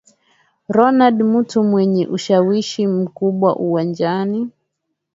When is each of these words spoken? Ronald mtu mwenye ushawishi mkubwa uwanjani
Ronald 0.69 1.21
mtu 1.23 1.63
mwenye 1.63 2.07
ushawishi 2.07 2.87
mkubwa 2.87 3.55
uwanjani 3.55 4.49